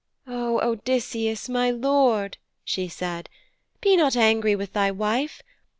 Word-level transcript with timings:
'O 0.25 0.59
Odysseus, 0.61 1.47
my 1.47 1.69
lord,' 1.69 2.39
she 2.63 2.87
said, 2.87 3.29
'be 3.81 3.95
not 3.97 4.17
angry 4.17 4.55
with 4.55 4.73
thy 4.73 4.89
wife. 4.89 5.43